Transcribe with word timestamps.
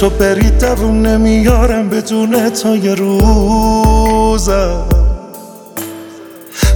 تو 0.00 0.10
بری 0.10 0.50
دوون 0.50 1.06
نمیارم 1.06 1.88
بدون 1.88 2.50
تا 2.50 2.76
یه 2.76 2.94
روزم. 2.94 4.84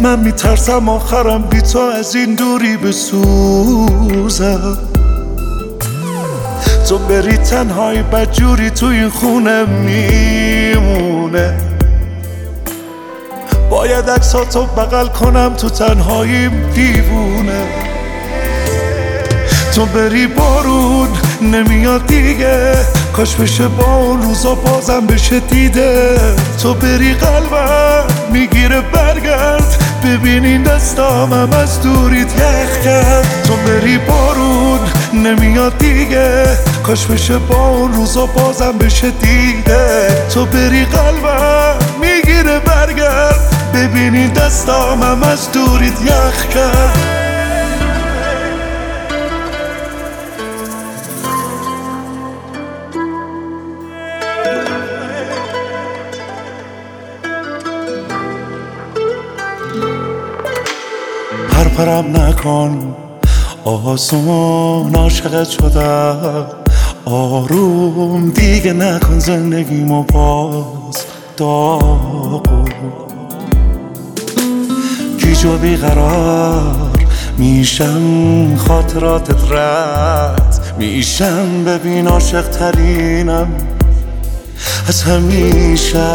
من 0.00 0.18
میترسم 0.18 0.88
آخرم 0.88 1.42
بی 1.42 1.60
تو 1.60 1.78
از 1.78 2.14
این 2.14 2.34
دوری 2.34 2.76
بسوزم. 2.76 4.78
تو 6.88 6.98
بری 6.98 7.36
تنهایی 7.36 8.02
بدجوری 8.02 8.70
تو 8.70 8.86
این 8.86 9.08
خونه 9.08 9.64
میمونه. 9.64 11.54
باید 13.70 14.18
تو 14.50 14.64
بغل 14.64 15.06
کنم 15.06 15.54
تو 15.54 15.68
تنهاییم 15.68 16.70
دیوونه 16.74 17.66
تو 19.74 19.86
بری 19.86 20.26
بارون 20.26 21.08
نمیاد 21.42 22.06
دیگه. 22.06 22.72
کاش 23.12 23.34
بشه 23.34 23.68
با 23.68 23.94
اون 23.96 24.22
روزا 24.22 24.54
بازم 24.54 25.06
بشه 25.06 25.40
دیده. 25.40 26.16
تو 26.62 26.74
بری 26.74 27.14
قلبم 27.14 28.04
می‌گیره 28.32 28.80
برگرد. 28.80 29.84
ببینین 30.04 30.62
دستامم 30.62 31.52
از 31.52 31.82
دوریت 31.82 32.34
یخ 32.36 32.84
کرد. 32.84 33.44
تو 33.44 33.56
بری 33.56 33.98
بارون 33.98 34.78
نمیاد 35.14 35.78
دیگه. 35.78 36.44
کاش 36.82 37.06
بشه 37.06 37.38
با 37.38 37.68
اون 37.68 37.92
روزا 37.92 38.26
بازم 38.26 38.78
بشه 38.80 39.10
دیده. 39.10 40.08
تو 40.34 40.46
بری 40.46 40.84
قلبم 40.84 41.78
می‌گیره 42.00 42.58
برگرد. 42.58 43.40
ببینین 43.74 44.32
دستامم 44.32 45.22
از 45.22 45.52
دوریت 45.52 46.00
یخ 46.02 46.48
کرد. 46.54 47.17
پرپرم 61.78 62.16
نکن. 62.16 62.96
آسون 63.64 64.94
عاشقت 64.94 65.50
شدم 65.50 66.46
آروم 67.04 68.30
دیگه 68.30 68.72
نکن 68.72 69.18
زندگیمو 69.18 70.02
باز. 70.02 71.04
داغون. 71.36 72.68
گیج 75.18 75.44
و 75.44 75.58
بیقرار. 75.58 76.90
میشم 77.38 78.56
خاطراتت 78.56 79.52
رد. 79.52 80.74
میشم 80.78 81.64
ببین 81.64 82.08
عاشق 82.08 82.48
ترینم 82.48 83.48
از 84.88 85.02
همیشه. 85.02 86.08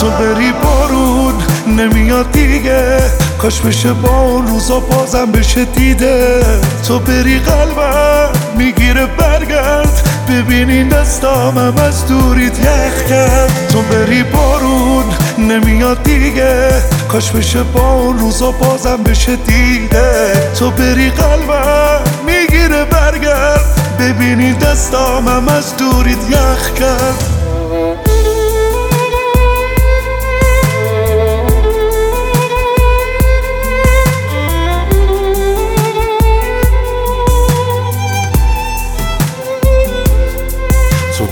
تو 0.00 0.10
بری 0.10 0.52
بارون 0.62 1.34
نمیاد 1.66 2.32
دیگه. 2.32 3.25
کاش 3.38 3.60
بشه 3.60 3.92
با 3.92 4.20
اون 4.20 4.46
روزا 4.46 4.80
بازم 4.80 5.32
بشه 5.32 5.64
دیده. 5.64 6.44
تو 6.88 6.98
بری 6.98 7.38
قلبم 7.38 8.28
می‌گیره 8.56 9.06
برگرد. 9.06 10.08
ببینین 10.28 10.88
دستامم 10.88 11.74
از 11.76 12.06
دوریت 12.06 12.58
یخ 12.58 13.08
کرد. 13.08 13.68
تو 13.72 13.82
بری 13.82 14.22
بارون 14.22 15.04
نمیاد 15.38 16.02
دیگه. 16.02 16.68
کاش 17.08 17.30
بشه 17.30 17.62
با 17.62 17.92
اون 17.92 18.18
روزا 18.18 18.50
بازم 18.50 19.02
بشه 19.02 19.36
دیده. 19.36 20.32
تو 20.58 20.70
بری 20.70 21.10
قلبم 21.10 22.00
می‌گیره 22.26 22.84
برگرد. 22.84 23.64
ببینین 23.98 24.52
دستامم 24.52 25.48
از 25.48 25.76
دوریت 25.76 26.30
یخ 26.30 26.72
کرد. 26.74 27.35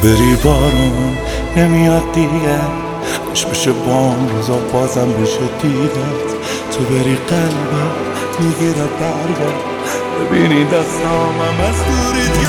بری 0.05 0.37
بارون 0.45 1.17
نمیاد 1.57 2.13
دیگه. 2.13 2.59
کاش 3.29 3.47
بشه 3.47 3.73
با 3.73 3.93
اون 3.93 4.29
روزا 4.29 4.59
بازم 4.73 5.13
بشه 5.13 5.39
دیدت 5.63 6.31
تو 6.71 6.85
بری 6.85 7.19
قلبم 7.29 7.91
می‌گیره 8.39 8.85
برگرد 9.01 9.61
ببینی 10.21 10.65
دستامم 10.65 11.61
از 11.69 11.77
دوری 11.77 12.47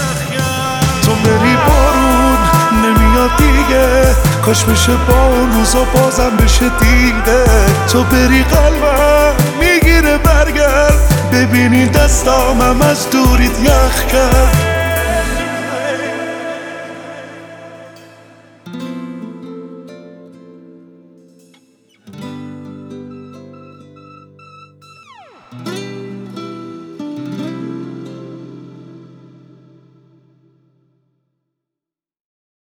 تو 1.02 1.12
بری 1.12 1.56
بارون 1.68 2.38
نمیاد 2.84 3.32
دیگه. 3.38 4.16
کاش 4.46 4.64
بشه 4.64 4.92
با 5.10 5.26
اون 5.26 5.52
روزا 5.52 5.84
بازم 5.84 6.38
بشه 6.44 6.70
دیده 6.80 7.46
تو 7.92 8.04
بری 8.04 8.44
قلبم 8.44 9.36
می‌گیره 9.60 10.18
برگرد 10.18 11.30
ببینی 11.34 11.88
دستامم 11.88 12.82
از 12.82 13.10
دوریت 13.10 13.60
یخ 13.60 14.06
کرد 14.06 14.65